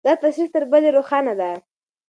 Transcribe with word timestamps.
دا 0.05 0.11
تشریح 0.23 0.47
تر 0.55 0.63
بلې 0.71 0.89
روښانه 0.97 1.33
ده. 1.39 1.51